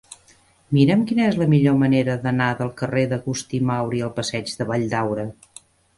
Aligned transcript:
Mira'm 0.77 1.01
quina 1.11 1.27
és 1.31 1.35
la 1.41 1.47
millor 1.51 1.77
manera 1.83 2.15
d'anar 2.23 2.47
del 2.63 2.71
carrer 2.81 3.03
d'Agustí 3.13 3.61
Mauri 3.73 4.03
al 4.07 4.15
passeig 4.17 4.55
de 4.63 4.69
Valldaura. 4.73 5.29